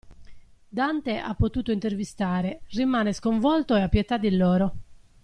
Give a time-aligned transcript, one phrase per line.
[0.67, 4.73] Dante ha potuto "intervistare" rimane sconvolto ed ha pietà di loro.